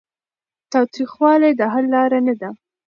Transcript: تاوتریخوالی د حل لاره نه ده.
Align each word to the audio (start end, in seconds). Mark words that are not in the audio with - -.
تاوتریخوالی 0.71 1.51
د 1.59 1.61
حل 1.73 1.85
لاره 1.93 2.19
نه 2.27 2.33
ده. 2.39 2.49